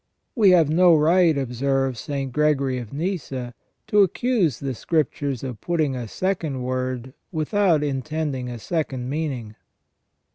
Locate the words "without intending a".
7.31-8.57